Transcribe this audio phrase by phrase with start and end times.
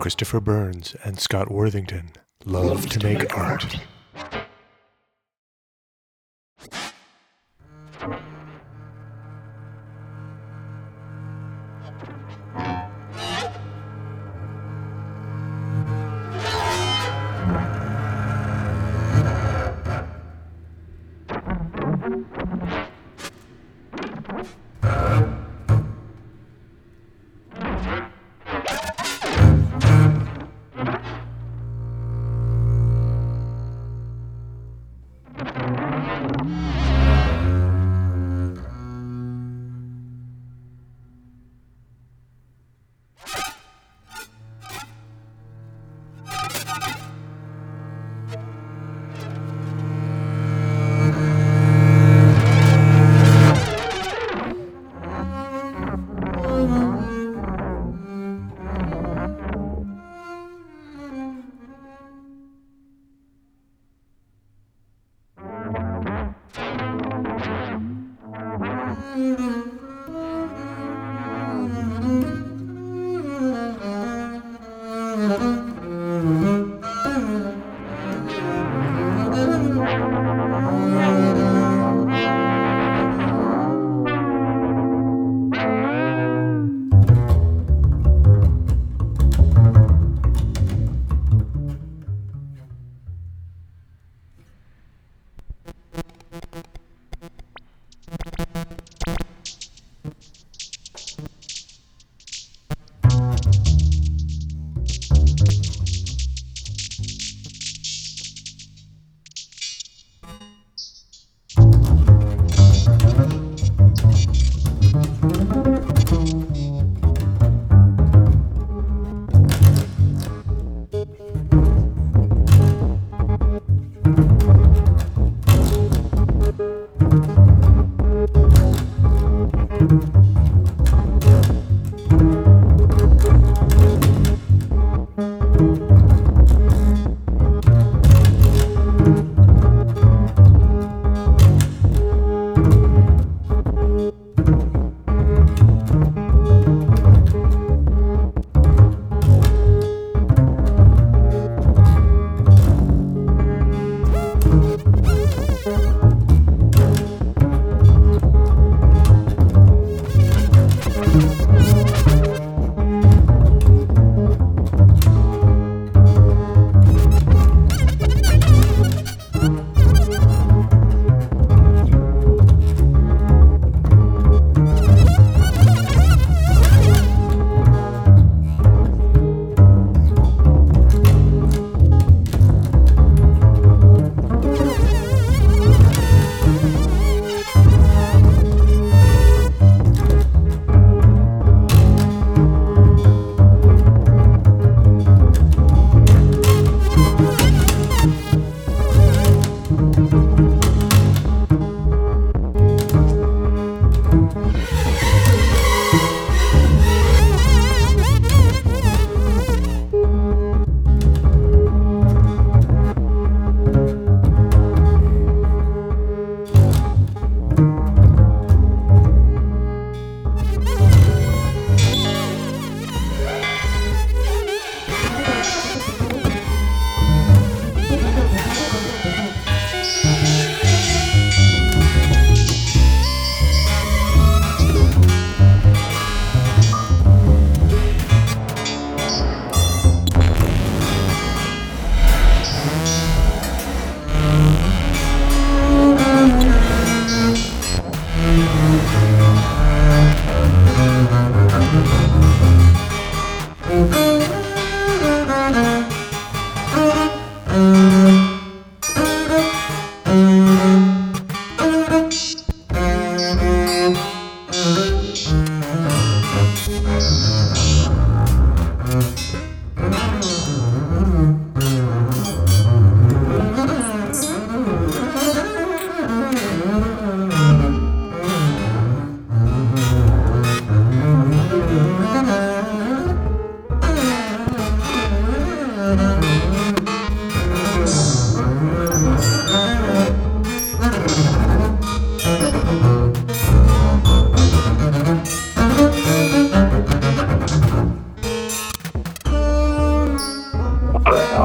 [0.00, 2.12] Christopher Burns and Scott Worthington
[2.46, 3.76] love to make art.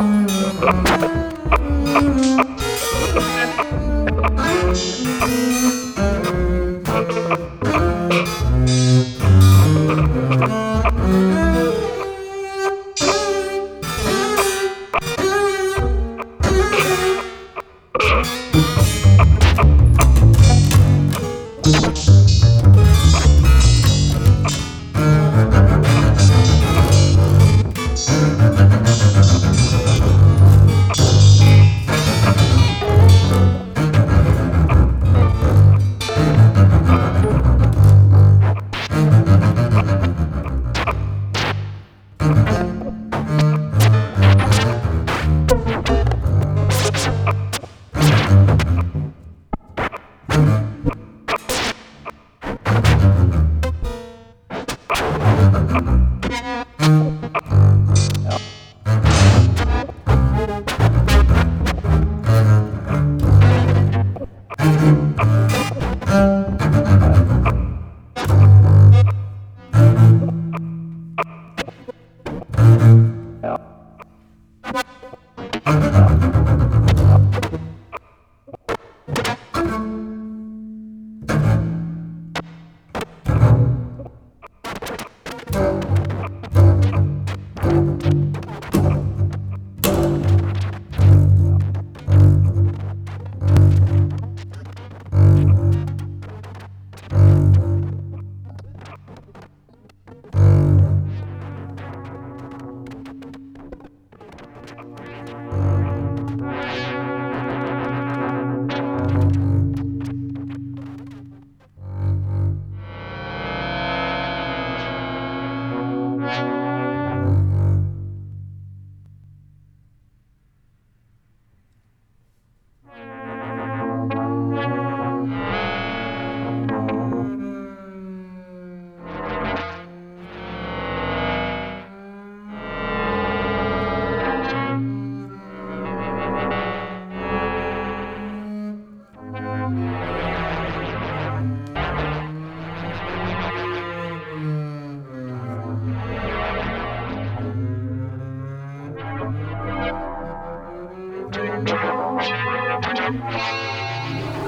[0.00, 0.30] Thank
[5.28, 5.39] you.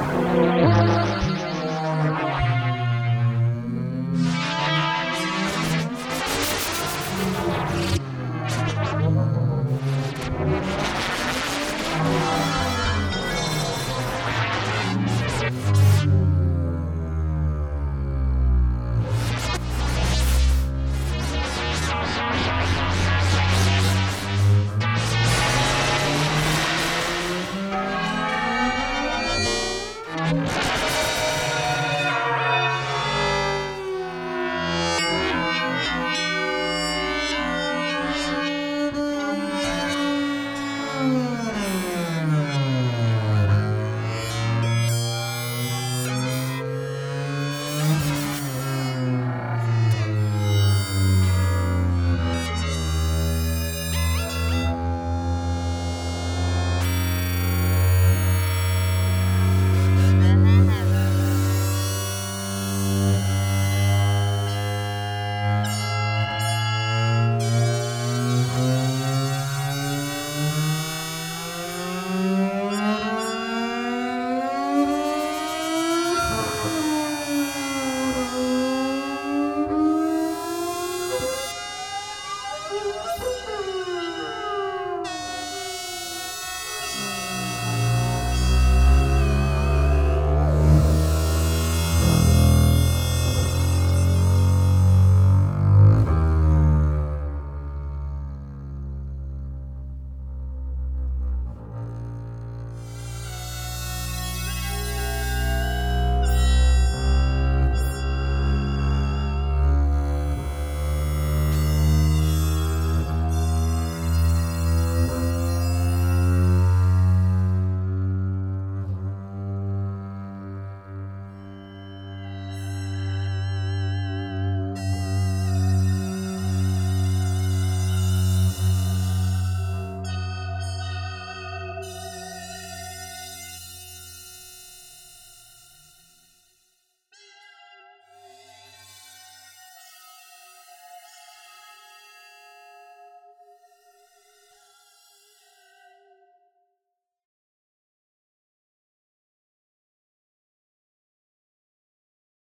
[0.00, 0.12] Thank
[2.42, 2.47] you.